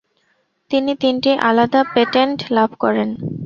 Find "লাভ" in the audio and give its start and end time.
2.55-2.69